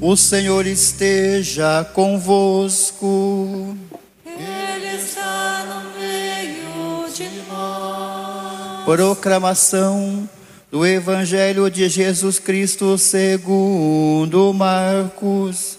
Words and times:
O 0.00 0.16
Senhor 0.16 0.64
esteja 0.64 1.84
convosco. 1.92 3.76
Ele 4.24 4.96
está 4.96 5.64
no 5.64 5.90
meio 5.98 7.12
de 7.12 7.28
nós. 7.48 8.84
Proclamação 8.84 10.30
do 10.70 10.86
Evangelho 10.86 11.68
de 11.68 11.88
Jesus 11.88 12.38
Cristo 12.38 12.96
segundo 12.96 14.54
Marcos. 14.54 15.76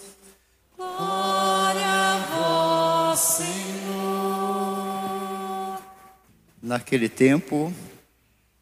Glória 0.76 1.88
a 1.88 2.18
vós, 2.36 3.20
Senhor. 3.20 3.48
Naquele 6.62 7.08
tempo, 7.08 7.74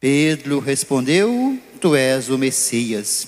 Pedro 0.00 0.60
respondeu: 0.60 1.58
Tu 1.80 1.96
és 1.96 2.28
o 2.28 2.38
Messias. 2.38 3.26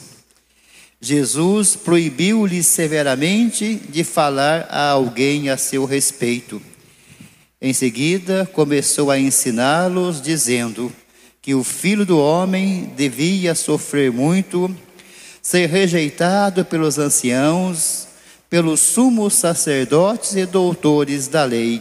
Jesus 1.00 1.74
proibiu-lhe 1.74 2.62
severamente 2.62 3.74
de 3.88 4.04
falar 4.04 4.68
a 4.70 4.90
alguém 4.90 5.48
a 5.48 5.56
seu 5.56 5.84
respeito. 5.84 6.62
Em 7.60 7.72
seguida, 7.72 8.48
começou 8.52 9.10
a 9.10 9.18
ensiná-los, 9.18 10.22
dizendo 10.22 10.92
que 11.42 11.54
o 11.54 11.64
filho 11.64 12.06
do 12.06 12.18
homem 12.18 12.92
devia 12.96 13.54
sofrer 13.56 14.12
muito, 14.12 14.72
ser 15.42 15.68
rejeitado 15.68 16.64
pelos 16.64 16.98
anciãos, 16.98 18.06
pelos 18.48 18.78
sumos 18.78 19.34
sacerdotes 19.34 20.36
e 20.36 20.46
doutores 20.46 21.26
da 21.26 21.44
lei 21.44 21.80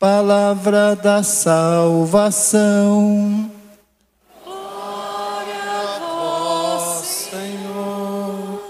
Palavra 0.00 0.96
da 0.96 1.22
salvação. 1.22 2.58
Glória 4.42 5.62
a 5.62 5.98
vós, 5.98 7.04
Senhor. 7.06 8.62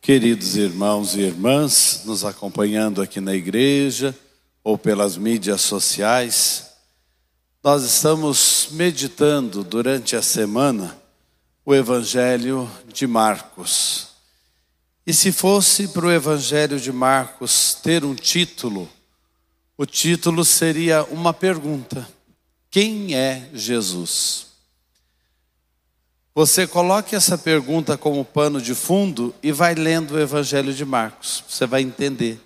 Queridos 0.00 0.54
irmãos 0.54 1.16
e 1.16 1.22
irmãs, 1.22 2.02
nos 2.04 2.24
acompanhando 2.24 3.02
aqui 3.02 3.20
na 3.20 3.34
igreja 3.34 4.16
ou 4.62 4.78
pelas 4.78 5.16
mídias 5.16 5.62
sociais, 5.62 6.70
nós 7.60 7.82
estamos 7.82 8.68
meditando 8.70 9.64
durante 9.64 10.14
a 10.14 10.22
semana 10.22 10.96
o 11.66 11.74
Evangelho 11.74 12.70
de 12.86 13.08
Marcos. 13.08 14.10
E 15.04 15.12
se 15.12 15.32
fosse 15.32 15.88
para 15.88 16.06
o 16.06 16.12
Evangelho 16.12 16.78
de 16.78 16.92
Marcos 16.92 17.74
ter 17.82 18.04
um 18.04 18.14
título, 18.14 18.88
o 19.80 19.86
título 19.86 20.44
seria 20.44 21.04
uma 21.04 21.32
pergunta: 21.32 22.06
Quem 22.70 23.14
é 23.14 23.48
Jesus? 23.54 24.48
Você 26.34 26.66
coloque 26.66 27.16
essa 27.16 27.38
pergunta 27.38 27.96
como 27.96 28.22
pano 28.22 28.60
de 28.60 28.74
fundo 28.74 29.34
e 29.42 29.50
vai 29.50 29.74
lendo 29.74 30.10
o 30.12 30.20
Evangelho 30.20 30.74
de 30.74 30.84
Marcos. 30.84 31.42
Você 31.48 31.64
vai 31.64 31.80
entender. 31.80 32.38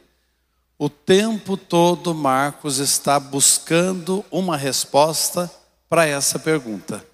O 0.78 0.88
tempo 0.88 1.56
todo, 1.56 2.14
Marcos 2.14 2.78
está 2.78 3.18
buscando 3.18 4.24
uma 4.30 4.56
resposta 4.56 5.50
para 5.88 6.06
essa 6.06 6.38
pergunta. 6.38 7.04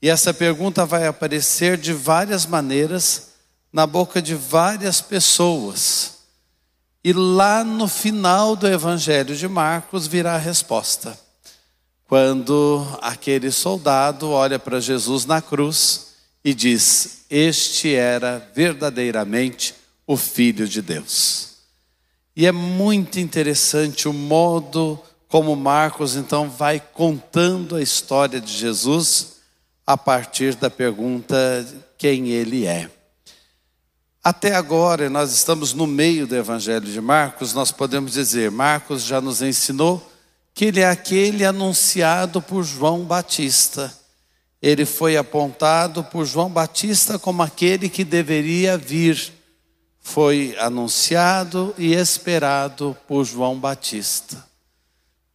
E 0.00 0.08
essa 0.08 0.32
pergunta 0.32 0.86
vai 0.86 1.04
aparecer 1.08 1.76
de 1.76 1.92
várias 1.92 2.46
maneiras 2.46 3.30
na 3.72 3.88
boca 3.88 4.22
de 4.22 4.36
várias 4.36 5.00
pessoas. 5.00 6.13
E 7.04 7.12
lá 7.12 7.62
no 7.62 7.86
final 7.86 8.56
do 8.56 8.66
Evangelho 8.66 9.36
de 9.36 9.46
Marcos 9.46 10.06
virá 10.06 10.36
a 10.36 10.38
resposta. 10.38 11.18
Quando 12.08 12.86
aquele 13.02 13.50
soldado 13.50 14.30
olha 14.30 14.58
para 14.58 14.80
Jesus 14.80 15.26
na 15.26 15.42
cruz 15.42 16.14
e 16.42 16.54
diz: 16.54 17.26
Este 17.28 17.94
era 17.94 18.48
verdadeiramente 18.54 19.74
o 20.06 20.16
Filho 20.16 20.66
de 20.66 20.80
Deus. 20.80 21.56
E 22.34 22.46
é 22.46 22.52
muito 22.52 23.20
interessante 23.20 24.08
o 24.08 24.12
modo 24.12 24.98
como 25.28 25.54
Marcos 25.54 26.16
então 26.16 26.48
vai 26.48 26.80
contando 26.80 27.76
a 27.76 27.82
história 27.82 28.40
de 28.40 28.52
Jesus 28.52 29.34
a 29.86 29.96
partir 29.96 30.54
da 30.54 30.70
pergunta 30.70 31.36
quem 31.98 32.28
ele 32.28 32.66
é. 32.66 32.88
Até 34.26 34.54
agora, 34.54 35.10
nós 35.10 35.34
estamos 35.34 35.74
no 35.74 35.86
meio 35.86 36.26
do 36.26 36.34
Evangelho 36.34 36.90
de 36.90 36.98
Marcos, 36.98 37.52
nós 37.52 37.70
podemos 37.70 38.12
dizer: 38.12 38.50
Marcos 38.50 39.02
já 39.02 39.20
nos 39.20 39.42
ensinou 39.42 40.10
que 40.54 40.64
ele 40.64 40.80
é 40.80 40.88
aquele 40.88 41.44
anunciado 41.44 42.40
por 42.40 42.64
João 42.64 43.04
Batista. 43.04 43.92
Ele 44.62 44.86
foi 44.86 45.18
apontado 45.18 46.02
por 46.02 46.24
João 46.24 46.48
Batista 46.48 47.18
como 47.18 47.42
aquele 47.42 47.90
que 47.90 48.02
deveria 48.02 48.78
vir. 48.78 49.30
Foi 50.00 50.56
anunciado 50.58 51.74
e 51.76 51.92
esperado 51.92 52.96
por 53.06 53.26
João 53.26 53.58
Batista. 53.58 54.42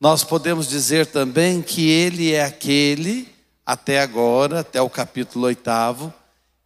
Nós 0.02 0.24
podemos 0.24 0.68
dizer 0.68 1.06
também 1.06 1.62
que 1.62 1.88
ele 1.88 2.34
é 2.34 2.44
aquele, 2.44 3.32
até 3.64 4.02
agora, 4.02 4.62
até 4.62 4.82
o 4.82 4.90
capítulo 4.90 5.46
oitavo, 5.46 6.12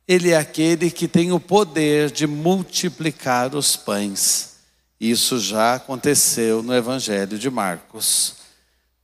ele 0.08 0.32
é 0.32 0.38
aquele 0.38 0.92
que 0.92 1.08
tem 1.08 1.32
o 1.32 1.40
poder 1.40 2.12
de 2.12 2.28
multiplicar 2.28 3.56
os 3.56 3.76
pães. 3.76 4.54
Isso 5.00 5.40
já 5.40 5.76
aconteceu 5.76 6.62
no 6.62 6.74
Evangelho 6.74 7.38
de 7.38 7.50
Marcos. 7.50 8.36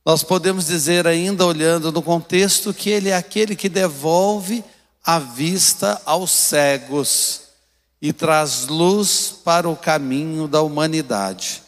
Nós 0.04 0.22
podemos 0.22 0.66
dizer, 0.66 1.06
ainda 1.06 1.44
olhando 1.44 1.92
no 1.92 2.02
contexto, 2.02 2.72
que 2.72 2.90
ele 2.90 3.10
é 3.10 3.16
aquele 3.16 3.54
que 3.54 3.68
devolve 3.68 4.64
a 5.04 5.18
vista 5.18 6.00
aos 6.04 6.30
cegos 6.30 7.42
e 8.00 8.12
traz 8.12 8.66
luz 8.66 9.34
para 9.44 9.68
o 9.68 9.76
caminho 9.76 10.48
da 10.48 10.62
humanidade. 10.62 11.62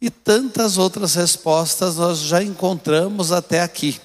E 0.00 0.10
tantas 0.10 0.78
outras 0.78 1.14
respostas 1.14 1.96
nós 1.96 2.18
já 2.20 2.42
encontramos 2.42 3.32
até 3.32 3.62
aqui. 3.62 4.00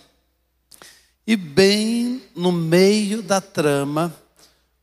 E 1.26 1.36
bem 1.36 2.22
no 2.36 2.52
meio 2.52 3.22
da 3.22 3.40
trama, 3.40 4.14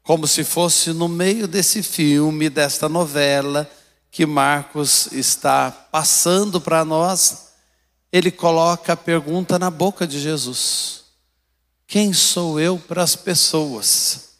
como 0.02 0.26
se 0.26 0.44
fosse 0.44 0.92
no 0.92 1.08
meio 1.08 1.46
desse 1.46 1.82
filme, 1.82 2.48
desta 2.48 2.88
novela 2.88 3.70
que 4.10 4.26
Marcos 4.26 5.12
está 5.12 5.70
passando 5.70 6.60
para 6.60 6.84
nós, 6.84 7.50
ele 8.12 8.30
coloca 8.30 8.92
a 8.92 8.96
pergunta 8.96 9.58
na 9.58 9.70
boca 9.70 10.06
de 10.06 10.18
Jesus: 10.18 11.04
Quem 11.86 12.12
sou 12.12 12.58
eu 12.58 12.78
para 12.78 13.02
as 13.02 13.14
pessoas? 13.14 14.30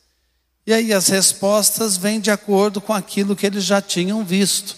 E 0.66 0.72
aí 0.72 0.92
as 0.92 1.08
respostas 1.08 1.96
vêm 1.96 2.20
de 2.20 2.30
acordo 2.30 2.80
com 2.80 2.92
aquilo 2.92 3.36
que 3.36 3.46
eles 3.46 3.64
já 3.64 3.80
tinham 3.80 4.24
visto. 4.24 4.76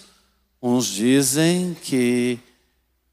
Uns 0.61 0.87
dizem 0.87 1.75
que 1.81 2.39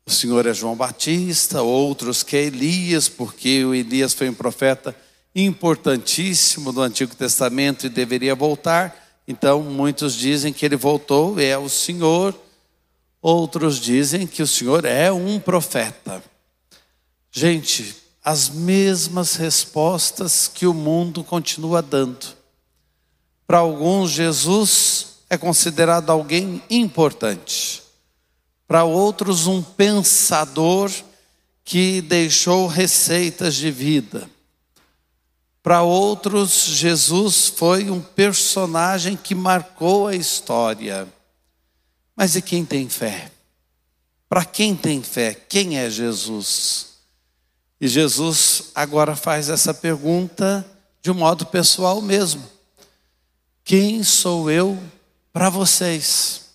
o 0.06 0.11
Senhor 0.11 0.46
é 0.46 0.55
João 0.55 0.76
Batista, 0.76 1.62
outros 1.62 2.23
que 2.23 2.37
é 2.37 2.44
Elias, 2.44 3.08
porque 3.08 3.64
o 3.64 3.75
Elias 3.75 4.14
foi 4.14 4.28
um 4.28 4.34
profeta 4.34 4.94
importantíssimo 5.35 6.73
do 6.73 6.82
Antigo 6.82 7.15
Testamento 7.15 7.87
e 7.87 7.88
deveria 7.88 8.35
voltar. 8.35 8.97
Então, 9.27 9.62
muitos 9.62 10.15
dizem 10.15 10.53
que 10.53 10.65
ele 10.65 10.77
voltou, 10.77 11.38
é 11.38 11.56
o 11.56 11.69
Senhor. 11.69 12.35
Outros 13.23 13.79
dizem 13.79 14.27
que 14.27 14.43
o 14.43 14.47
Senhor 14.47 14.85
é 14.85 15.12
um 15.12 15.38
profeta. 15.38 16.23
Gente, 17.31 17.94
as 18.25 18.49
mesmas 18.49 19.37
respostas 19.37 20.49
que 20.49 20.67
o 20.67 20.75
mundo 20.75 21.23
continua 21.23 21.81
dando. 21.81 22.26
Para 23.47 23.59
alguns, 23.59 24.11
Jesus 24.11 25.06
é 25.29 25.38
considerado 25.38 26.11
alguém 26.11 26.62
importante. 26.69 27.83
Para 28.67 28.85
outros, 28.85 29.47
um 29.47 29.62
pensador 29.62 30.91
que 31.65 32.00
deixou 32.00 32.67
receitas 32.67 33.55
de 33.55 33.71
vida. 33.71 34.29
Para 35.62 35.83
outros, 35.83 36.65
Jesus 36.65 37.49
foi 37.49 37.91
um 37.91 38.01
personagem 38.01 39.17
que 39.17 39.35
marcou 39.35 40.07
a 40.09 40.17
história. 40.17 41.07
Mas 42.17 42.35
e 42.35 42.43
quem 42.43 42.65
tem 42.65 42.89
fé? 42.89 43.31
Para 44.29 44.45
quem 44.45 44.75
tem 44.75 45.03
fé? 45.03 45.35
Quem 45.35 45.79
é 45.79 45.91
Jesus? 45.91 46.91
E 47.81 47.89
Jesus 47.89 48.71
agora 48.75 49.15
faz 49.17 49.49
essa 49.49 49.75
pergunta 49.75 50.67
de 51.03 51.11
um 51.11 51.15
modo 51.15 51.45
pessoal 51.47 52.01
mesmo. 52.01 52.43
Quem 53.65 54.03
sou 54.03 54.51
eu 54.51 54.79
para 55.33 55.51
vocês? 55.51 56.51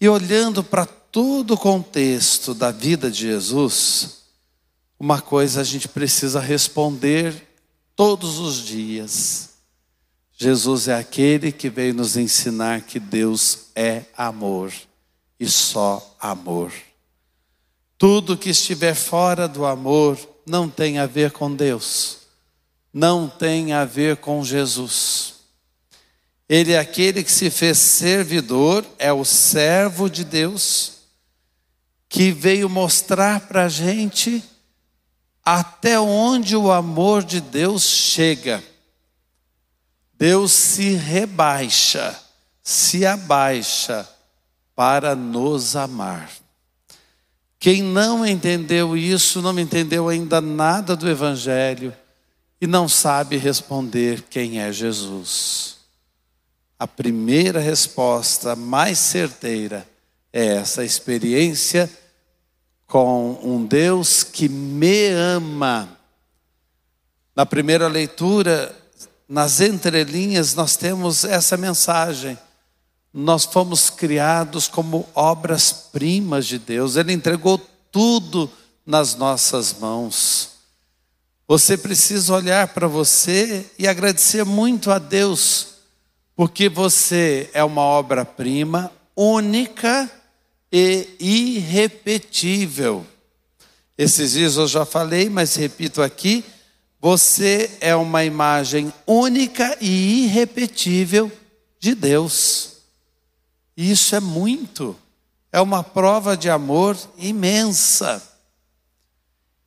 E 0.00 0.08
olhando 0.08 0.62
para 0.62 0.84
todo 0.84 1.54
o 1.54 1.58
contexto 1.58 2.54
da 2.54 2.70
vida 2.70 3.10
de 3.10 3.20
Jesus, 3.20 4.21
uma 5.02 5.20
coisa 5.20 5.60
a 5.60 5.64
gente 5.64 5.88
precisa 5.88 6.38
responder 6.38 7.34
todos 7.96 8.38
os 8.38 8.64
dias. 8.64 9.50
Jesus 10.32 10.86
é 10.86 10.94
aquele 10.94 11.50
que 11.50 11.68
veio 11.68 11.92
nos 11.92 12.16
ensinar 12.16 12.82
que 12.82 13.00
Deus 13.00 13.70
é 13.74 14.04
amor 14.16 14.72
e 15.40 15.48
só 15.48 16.16
amor. 16.20 16.72
Tudo 17.98 18.36
que 18.36 18.50
estiver 18.50 18.94
fora 18.94 19.48
do 19.48 19.66
amor 19.66 20.16
não 20.46 20.68
tem 20.68 21.00
a 21.00 21.06
ver 21.06 21.32
com 21.32 21.52
Deus, 21.52 22.18
não 22.94 23.28
tem 23.28 23.72
a 23.72 23.84
ver 23.84 24.18
com 24.18 24.44
Jesus. 24.44 25.34
Ele 26.48 26.74
é 26.74 26.78
aquele 26.78 27.24
que 27.24 27.32
se 27.32 27.50
fez 27.50 27.76
servidor, 27.78 28.86
é 29.00 29.12
o 29.12 29.24
servo 29.24 30.08
de 30.08 30.22
Deus, 30.22 30.92
que 32.08 32.30
veio 32.30 32.70
mostrar 32.70 33.48
para 33.48 33.64
a 33.64 33.68
gente 33.68 34.44
até 35.44 35.98
onde 35.98 36.56
o 36.56 36.70
amor 36.70 37.24
de 37.24 37.40
Deus 37.40 37.82
chega. 37.82 38.62
Deus 40.14 40.52
se 40.52 40.94
rebaixa, 40.94 42.18
se 42.62 43.04
abaixa 43.04 44.08
para 44.74 45.14
nos 45.14 45.74
amar. 45.74 46.30
Quem 47.58 47.82
não 47.82 48.26
entendeu 48.26 48.96
isso, 48.96 49.40
não 49.40 49.58
entendeu 49.58 50.08
ainda 50.08 50.40
nada 50.40 50.96
do 50.96 51.08
Evangelho 51.08 51.94
e 52.60 52.66
não 52.66 52.88
sabe 52.88 53.36
responder 53.36 54.22
quem 54.22 54.60
é 54.60 54.72
Jesus. 54.72 55.76
A 56.78 56.86
primeira 56.86 57.60
resposta 57.60 58.56
mais 58.56 58.98
certeira 58.98 59.88
é 60.32 60.56
essa 60.56 60.84
experiência 60.84 61.88
com 62.92 63.38
um 63.42 63.64
Deus 63.64 64.22
que 64.22 64.50
me 64.50 65.08
ama. 65.08 65.88
Na 67.34 67.46
primeira 67.46 67.88
leitura, 67.88 68.70
nas 69.26 69.62
entrelinhas, 69.62 70.54
nós 70.54 70.76
temos 70.76 71.24
essa 71.24 71.56
mensagem. 71.56 72.36
Nós 73.10 73.46
fomos 73.46 73.88
criados 73.88 74.68
como 74.68 75.08
obras-primas 75.14 76.46
de 76.46 76.58
Deus, 76.58 76.96
Ele 76.96 77.14
entregou 77.14 77.58
tudo 77.90 78.52
nas 78.84 79.14
nossas 79.14 79.72
mãos. 79.72 80.50
Você 81.48 81.78
precisa 81.78 82.34
olhar 82.34 82.68
para 82.74 82.88
você 82.88 83.70
e 83.78 83.88
agradecer 83.88 84.44
muito 84.44 84.90
a 84.90 84.98
Deus, 84.98 85.76
porque 86.36 86.68
você 86.68 87.48
é 87.54 87.64
uma 87.64 87.80
obra-prima 87.80 88.92
única 89.16 90.10
e 90.72 91.08
irrepetível. 91.20 93.06
Esses 93.98 94.32
dias 94.32 94.56
eu 94.56 94.66
já 94.66 94.86
falei, 94.86 95.28
mas 95.28 95.54
repito 95.54 96.00
aqui: 96.00 96.42
você 96.98 97.76
é 97.80 97.94
uma 97.94 98.24
imagem 98.24 98.92
única 99.06 99.76
e 99.80 100.24
irrepetível 100.24 101.30
de 101.78 101.94
Deus. 101.94 102.76
Isso 103.76 104.14
é 104.14 104.20
muito, 104.20 104.96
é 105.50 105.60
uma 105.60 105.82
prova 105.82 106.36
de 106.36 106.48
amor 106.48 106.96
imensa. 107.18 108.22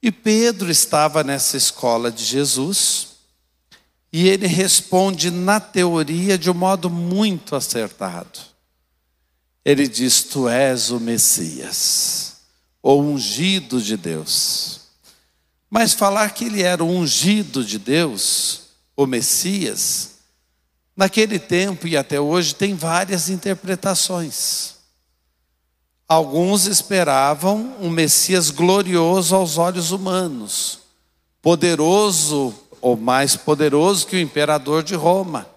E 0.01 0.11
Pedro 0.11 0.69
estava 0.69 1.23
nessa 1.23 1.57
escola 1.57 2.11
de 2.11 2.23
Jesus, 2.23 3.07
e 4.13 4.27
ele 4.27 4.47
responde 4.47 5.31
na 5.31 5.59
teoria 5.59 6.37
de 6.37 6.49
um 6.49 6.53
modo 6.53 6.89
muito 6.89 7.55
acertado. 7.55 8.54
Ele 9.65 9.87
diz: 9.87 10.21
Tu 10.21 10.47
és 10.47 10.91
o 10.91 10.99
Messias, 10.99 12.35
o 12.83 12.93
ungido 12.93 13.81
de 13.81 13.97
Deus. 13.97 14.81
Mas 15.67 15.93
falar 15.93 16.29
que 16.29 16.45
ele 16.45 16.61
era 16.61 16.83
o 16.83 16.87
ungido 16.87 17.65
de 17.65 17.79
Deus, 17.79 18.61
o 18.95 19.07
Messias, 19.07 20.11
naquele 20.95 21.39
tempo 21.39 21.87
e 21.87 21.97
até 21.97 22.19
hoje 22.19 22.53
tem 22.53 22.75
várias 22.75 23.27
interpretações. 23.27 24.75
Alguns 26.07 26.67
esperavam 26.67 27.75
um 27.81 27.89
Messias 27.89 28.51
glorioso 28.51 29.35
aos 29.35 29.57
olhos 29.57 29.89
humanos, 29.89 30.79
poderoso 31.41 32.53
ou 32.79 32.95
mais 32.95 33.35
poderoso 33.35 34.05
que 34.05 34.15
o 34.15 34.19
imperador 34.19 34.83
de 34.83 34.93
Roma 34.93 35.54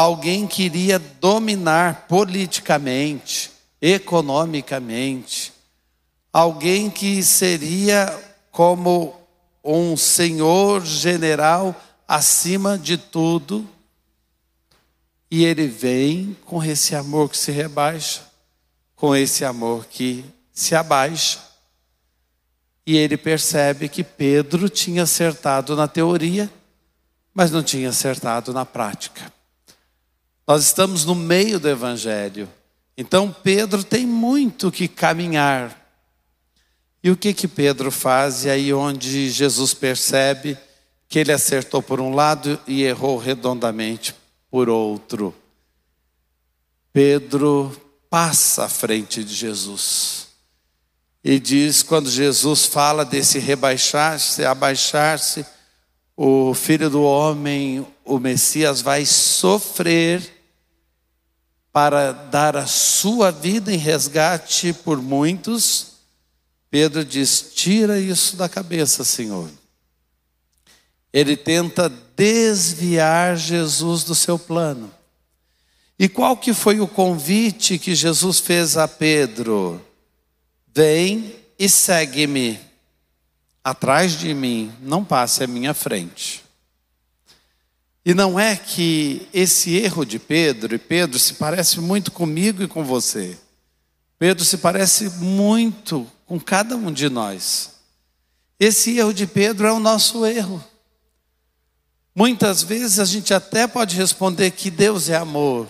alguém 0.00 0.46
queria 0.46 0.98
dominar 0.98 2.06
politicamente, 2.08 3.50
economicamente, 3.82 5.52
alguém 6.32 6.88
que 6.88 7.22
seria 7.22 8.06
como 8.50 9.14
um 9.62 9.98
senhor 9.98 10.86
general 10.86 11.76
acima 12.08 12.78
de 12.78 12.96
tudo, 12.96 13.68
e 15.30 15.44
ele 15.44 15.66
vem 15.66 16.34
com 16.46 16.64
esse 16.64 16.96
amor 16.96 17.28
que 17.28 17.36
se 17.36 17.52
rebaixa, 17.52 18.22
com 18.96 19.14
esse 19.14 19.44
amor 19.44 19.84
que 19.84 20.24
se 20.50 20.74
abaixa. 20.74 21.40
E 22.86 22.96
ele 22.96 23.18
percebe 23.18 23.88
que 23.88 24.02
Pedro 24.02 24.68
tinha 24.70 25.02
acertado 25.02 25.76
na 25.76 25.86
teoria, 25.86 26.50
mas 27.34 27.50
não 27.50 27.62
tinha 27.62 27.90
acertado 27.90 28.52
na 28.54 28.64
prática. 28.64 29.39
Nós 30.50 30.64
estamos 30.64 31.04
no 31.04 31.14
meio 31.14 31.60
do 31.60 31.68
Evangelho. 31.68 32.48
Então 32.96 33.32
Pedro 33.32 33.84
tem 33.84 34.04
muito 34.04 34.72
que 34.72 34.88
caminhar. 34.88 35.80
E 37.04 37.08
o 37.08 37.16
que 37.16 37.32
que 37.32 37.46
Pedro 37.46 37.92
faz? 37.92 38.44
E 38.44 38.50
aí 38.50 38.74
onde 38.74 39.30
Jesus 39.30 39.72
percebe 39.72 40.58
que 41.08 41.20
ele 41.20 41.30
acertou 41.30 41.80
por 41.80 42.00
um 42.00 42.16
lado 42.16 42.58
e 42.66 42.82
errou 42.82 43.16
redondamente 43.16 44.12
por 44.50 44.68
outro. 44.68 45.32
Pedro 46.92 47.70
passa 48.10 48.64
à 48.64 48.68
frente 48.68 49.22
de 49.22 49.32
Jesus. 49.32 50.30
E 51.22 51.38
diz, 51.38 51.84
quando 51.84 52.10
Jesus 52.10 52.66
fala 52.66 53.04
desse 53.04 53.38
rebaixar-se, 53.38 54.44
abaixar-se, 54.44 55.46
o 56.16 56.52
filho 56.54 56.90
do 56.90 57.04
homem, 57.04 57.86
o 58.04 58.18
Messias, 58.18 58.82
vai 58.82 59.06
sofrer 59.06 60.39
para 61.72 62.12
dar 62.12 62.56
a 62.56 62.66
sua 62.66 63.30
vida 63.30 63.72
em 63.72 63.76
resgate 63.76 64.72
por 64.72 65.00
muitos, 65.00 65.92
Pedro 66.70 67.04
diz: 67.04 67.52
tira 67.54 67.98
isso 67.98 68.36
da 68.36 68.48
cabeça, 68.48 69.04
Senhor. 69.04 69.50
Ele 71.12 71.36
tenta 71.36 71.88
desviar 72.16 73.36
Jesus 73.36 74.04
do 74.04 74.14
seu 74.14 74.38
plano. 74.38 74.92
E 75.98 76.08
qual 76.08 76.36
que 76.36 76.54
foi 76.54 76.80
o 76.80 76.88
convite 76.88 77.78
que 77.78 77.94
Jesus 77.94 78.38
fez 78.38 78.76
a 78.76 78.88
Pedro? 78.88 79.84
Vem 80.72 81.34
e 81.58 81.68
segue-me. 81.68 82.58
Atrás 83.62 84.12
de 84.12 84.32
mim, 84.32 84.72
não 84.80 85.04
passe 85.04 85.44
à 85.44 85.46
minha 85.46 85.74
frente. 85.74 86.42
E 88.04 88.14
não 88.14 88.40
é 88.40 88.56
que 88.56 89.28
esse 89.32 89.76
erro 89.76 90.04
de 90.04 90.18
Pedro, 90.18 90.74
e 90.74 90.78
Pedro 90.78 91.18
se 91.18 91.34
parece 91.34 91.80
muito 91.80 92.10
comigo 92.10 92.62
e 92.62 92.68
com 92.68 92.82
você. 92.82 93.36
Pedro 94.18 94.44
se 94.44 94.58
parece 94.58 95.10
muito 95.10 96.06
com 96.26 96.40
cada 96.40 96.76
um 96.76 96.92
de 96.92 97.08
nós. 97.08 97.72
Esse 98.58 98.98
erro 98.98 99.12
de 99.12 99.26
Pedro 99.26 99.66
é 99.66 99.72
o 99.72 99.80
nosso 99.80 100.24
erro. 100.24 100.62
Muitas 102.14 102.62
vezes 102.62 102.98
a 102.98 103.04
gente 103.04 103.32
até 103.32 103.66
pode 103.66 103.96
responder 103.96 104.50
que 104.50 104.70
Deus 104.70 105.08
é 105.08 105.16
amor, 105.16 105.68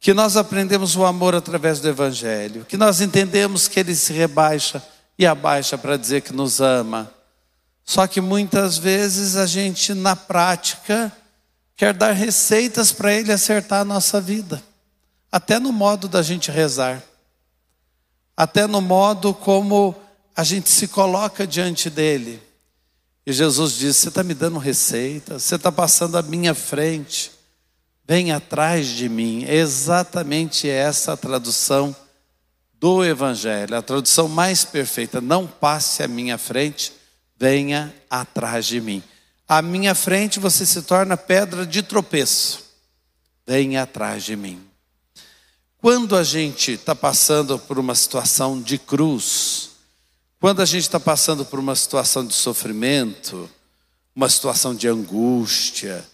que 0.00 0.12
nós 0.12 0.36
aprendemos 0.36 0.96
o 0.96 1.04
amor 1.04 1.34
através 1.34 1.80
do 1.80 1.88
Evangelho, 1.88 2.64
que 2.64 2.76
nós 2.76 3.00
entendemos 3.00 3.68
que 3.68 3.80
Ele 3.80 3.94
se 3.94 4.12
rebaixa 4.12 4.82
e 5.18 5.26
abaixa 5.26 5.78
para 5.78 5.96
dizer 5.96 6.22
que 6.22 6.32
nos 6.32 6.60
ama. 6.60 7.10
Só 7.84 8.06
que 8.06 8.20
muitas 8.20 8.76
vezes 8.76 9.36
a 9.36 9.46
gente, 9.46 9.94
na 9.94 10.16
prática, 10.16 11.12
quer 11.76 11.92
dar 11.92 12.12
receitas 12.12 12.90
para 12.90 13.12
Ele 13.12 13.30
acertar 13.30 13.82
a 13.82 13.84
nossa 13.84 14.20
vida, 14.20 14.62
até 15.30 15.58
no 15.58 15.70
modo 15.70 16.08
da 16.08 16.22
gente 16.22 16.50
rezar, 16.50 17.02
até 18.34 18.66
no 18.66 18.80
modo 18.80 19.34
como 19.34 19.94
a 20.34 20.42
gente 20.42 20.70
se 20.70 20.88
coloca 20.88 21.46
diante 21.46 21.90
dele. 21.90 22.42
E 23.26 23.32
Jesus 23.32 23.74
diz: 23.74 23.96
Você 23.96 24.08
está 24.08 24.22
me 24.22 24.34
dando 24.34 24.58
receita, 24.58 25.38
você 25.38 25.56
está 25.56 25.70
passando 25.70 26.16
à 26.16 26.22
minha 26.22 26.54
frente, 26.54 27.30
vem 28.06 28.32
atrás 28.32 28.86
de 28.86 29.08
mim. 29.08 29.44
É 29.44 29.56
exatamente 29.56 30.68
essa 30.68 31.12
a 31.12 31.16
tradução 31.16 31.94
do 32.74 33.04
Evangelho, 33.04 33.76
a 33.76 33.82
tradução 33.82 34.28
mais 34.28 34.64
perfeita. 34.64 35.20
Não 35.20 35.46
passe 35.46 36.02
à 36.02 36.08
minha 36.08 36.38
frente, 36.38 36.92
venha 37.38 37.94
atrás 38.08 38.64
de 38.64 38.80
mim. 38.80 39.02
À 39.48 39.62
minha 39.62 39.94
frente 39.94 40.40
você 40.40 40.66
se 40.66 40.82
torna 40.82 41.16
pedra 41.16 41.64
de 41.64 41.82
tropeço. 41.82 42.64
Venha 43.46 43.84
atrás 43.84 44.24
de 44.24 44.34
mim. 44.34 44.60
Quando 45.78 46.16
a 46.16 46.24
gente 46.24 46.72
está 46.72 46.96
passando 46.96 47.56
por 47.58 47.78
uma 47.78 47.94
situação 47.94 48.60
de 48.60 48.76
cruz, 48.76 49.70
quando 50.40 50.60
a 50.60 50.64
gente 50.64 50.82
está 50.82 50.98
passando 50.98 51.44
por 51.44 51.60
uma 51.60 51.76
situação 51.76 52.26
de 52.26 52.34
sofrimento, 52.34 53.48
uma 54.14 54.28
situação 54.28 54.74
de 54.74 54.88
angústia, 54.88 56.04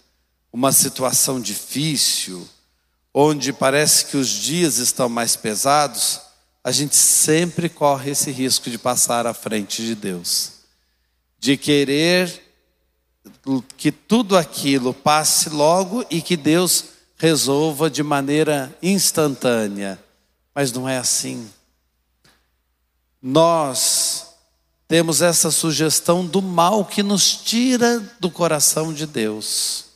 uma 0.53 0.71
situação 0.71 1.41
difícil, 1.41 2.47
onde 3.15 3.51
parece 3.51 4.07
que 4.07 4.17
os 4.19 4.29
dias 4.29 4.77
estão 4.77 5.09
mais 5.09 5.37
pesados, 5.37 6.21
a 6.63 6.71
gente 6.71 6.97
sempre 6.97 7.69
corre 7.71 8.11
esse 8.11 8.31
risco 8.31 8.69
de 8.69 8.77
passar 8.77 9.27
à 9.27 9.33
frente 9.33 9.83
de 9.83 9.95
Deus, 9.95 10.53
de 11.39 11.57
querer 11.57 12.52
que 13.77 13.91
tudo 13.91 14.37
aquilo 14.37 14.95
passe 14.95 15.49
logo 15.49 16.05
e 16.11 16.23
que 16.23 16.37
Deus 16.37 16.85
resolva 17.17 17.91
de 17.91 18.03
maneira 18.03 18.77
instantânea. 18.83 19.99
Mas 20.55 20.73
não 20.73 20.89
é 20.89 20.99
assim. 20.99 21.51
Nós 23.21 24.27
temos 24.89 25.23
essa 25.23 25.51
sugestão 25.51 26.27
do 26.27 26.43
mal 26.43 26.85
que 26.85 27.03
nos 27.03 27.35
tira 27.35 27.99
do 28.21 28.31
coração 28.31 28.93
de 28.93 29.07
Deus. 29.07 29.87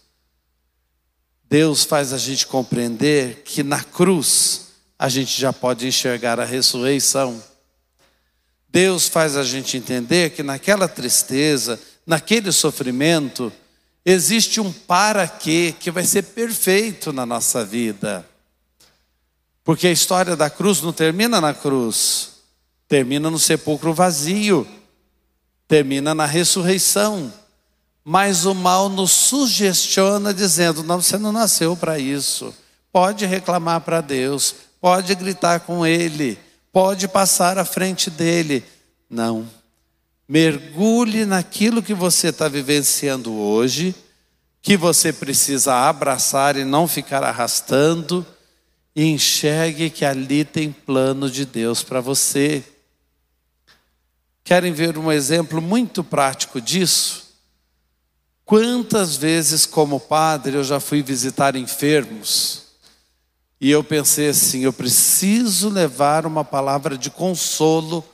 Deus 1.48 1.84
faz 1.84 2.12
a 2.12 2.18
gente 2.18 2.46
compreender 2.46 3.42
que 3.44 3.62
na 3.62 3.82
cruz 3.82 4.68
a 4.98 5.08
gente 5.08 5.38
já 5.40 5.52
pode 5.52 5.86
enxergar 5.86 6.40
a 6.40 6.44
ressurreição. 6.44 7.42
Deus 8.68 9.08
faz 9.08 9.36
a 9.36 9.44
gente 9.44 9.76
entender 9.76 10.30
que 10.30 10.42
naquela 10.42 10.88
tristeza, 10.88 11.80
naquele 12.06 12.52
sofrimento, 12.52 13.52
existe 14.04 14.60
um 14.60 14.72
para 14.72 15.26
quê 15.26 15.74
que 15.78 15.90
vai 15.90 16.04
ser 16.04 16.22
perfeito 16.22 17.12
na 17.12 17.26
nossa 17.26 17.64
vida. 17.64 18.24
Porque 19.64 19.88
a 19.88 19.92
história 19.92 20.36
da 20.36 20.48
cruz 20.48 20.80
não 20.80 20.92
termina 20.92 21.40
na 21.40 21.52
cruz, 21.52 22.34
termina 22.86 23.28
no 23.28 23.38
sepulcro 23.38 23.92
vazio, 23.92 24.64
termina 25.66 26.14
na 26.14 26.24
ressurreição. 26.24 27.32
Mas 28.04 28.44
o 28.46 28.54
mal 28.54 28.88
nos 28.88 29.10
sugestiona 29.10 30.32
dizendo: 30.32 30.84
não, 30.84 31.02
você 31.02 31.18
não 31.18 31.32
nasceu 31.32 31.76
para 31.76 31.98
isso. 31.98 32.54
Pode 32.92 33.26
reclamar 33.26 33.80
para 33.80 34.00
Deus, 34.00 34.54
pode 34.80 35.12
gritar 35.16 35.60
com 35.60 35.84
Ele, 35.84 36.38
pode 36.72 37.08
passar 37.08 37.58
à 37.58 37.64
frente 37.64 38.08
dele. 38.08 38.64
Não. 39.10 39.55
Mergulhe 40.28 41.24
naquilo 41.24 41.82
que 41.82 41.94
você 41.94 42.28
está 42.28 42.48
vivenciando 42.48 43.32
hoje, 43.32 43.94
que 44.60 44.76
você 44.76 45.12
precisa 45.12 45.74
abraçar 45.88 46.56
e 46.56 46.64
não 46.64 46.88
ficar 46.88 47.22
arrastando, 47.22 48.26
e 48.94 49.04
enxergue 49.04 49.90
que 49.90 50.04
ali 50.04 50.44
tem 50.44 50.72
plano 50.72 51.30
de 51.30 51.44
Deus 51.44 51.82
para 51.82 52.00
você. 52.00 52.64
Querem 54.42 54.72
ver 54.72 54.98
um 54.98 55.12
exemplo 55.12 55.60
muito 55.60 56.02
prático 56.02 56.60
disso? 56.60 57.26
Quantas 58.44 59.16
vezes, 59.16 59.66
como 59.66 60.00
padre, 60.00 60.56
eu 60.56 60.64
já 60.64 60.80
fui 60.80 61.02
visitar 61.02 61.56
enfermos 61.56 62.62
e 63.60 63.70
eu 63.70 63.82
pensei 63.82 64.28
assim: 64.28 64.60
eu 64.60 64.72
preciso 64.72 65.68
levar 65.68 66.26
uma 66.26 66.44
palavra 66.44 66.96
de 66.96 67.10
consolo 67.10 68.04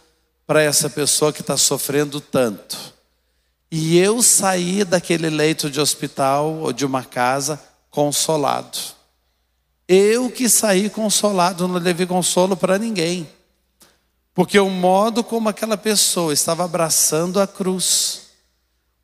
para 0.47 0.63
essa 0.63 0.91
pessoa 0.91 1.33
que 1.33 1.41
está 1.41 1.57
sofrendo 1.57 2.21
tanto. 2.21 2.93
E 3.71 3.97
eu 3.97 4.23
saí 4.23 4.85
daquele 4.85 5.31
leito 5.31 5.71
de 5.71 5.81
hospital 5.81 6.59
ou 6.59 6.73
de 6.73 6.85
uma 6.85 7.05
casa 7.05 7.59
consolado. 7.91 8.79
Eu 9.89 10.31
que 10.31 10.49
saí 10.49 10.91
consolado, 10.91 11.67
não 11.67 11.79
levei 11.79 12.07
consolo 12.07 12.57
para 12.57 12.79
ninguém. 12.79 13.27
Porque 14.35 14.59
o 14.59 14.71
modo 14.71 15.23
como 15.23 15.49
aquela 15.49 15.77
pessoa 15.77 16.33
estava 16.33 16.65
abraçando 16.65 17.41
a 17.41 17.47
cruz, 17.47 18.23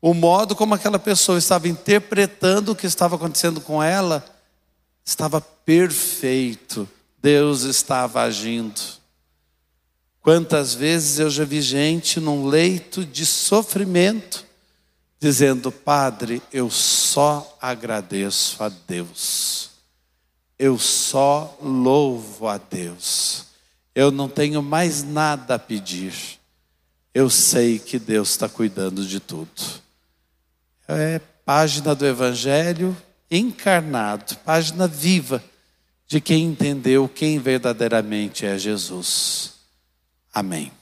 o 0.01 0.13
modo 0.13 0.55
como 0.55 0.73
aquela 0.73 0.97
pessoa 0.97 1.37
estava 1.37 1.67
interpretando 1.67 2.71
o 2.71 2.75
que 2.75 2.87
estava 2.87 3.15
acontecendo 3.15 3.61
com 3.61 3.81
ela, 3.81 4.25
estava 5.05 5.41
perfeito. 5.41 6.87
Deus 7.21 7.63
estava 7.63 8.21
agindo. 8.21 8.98
Quantas 10.21 10.73
vezes 10.73 11.19
eu 11.19 11.29
já 11.29 11.45
vi 11.45 11.61
gente 11.61 12.19
num 12.19 12.47
leito 12.47 13.05
de 13.05 13.25
sofrimento, 13.25 14.45
dizendo: 15.19 15.71
Padre, 15.71 16.41
eu 16.51 16.69
só 16.69 17.57
agradeço 17.61 18.61
a 18.63 18.69
Deus, 18.69 19.71
eu 20.57 20.77
só 20.77 21.57
louvo 21.61 22.47
a 22.47 22.57
Deus, 22.57 23.45
eu 23.95 24.11
não 24.11 24.27
tenho 24.27 24.61
mais 24.61 25.03
nada 25.03 25.55
a 25.55 25.59
pedir, 25.59 26.13
eu 27.13 27.29
sei 27.29 27.79
que 27.79 27.97
Deus 27.97 28.31
está 28.31 28.49
cuidando 28.49 29.05
de 29.05 29.19
tudo. 29.19 29.49
É 30.87 31.21
página 31.45 31.95
do 31.95 32.05
Evangelho 32.05 32.95
encarnado, 33.31 34.35
página 34.37 34.87
viva 34.87 35.43
de 36.07 36.19
quem 36.19 36.45
entendeu 36.45 37.07
quem 37.07 37.39
verdadeiramente 37.39 38.45
é 38.45 38.57
Jesus. 38.57 39.58
Amém. 40.39 40.78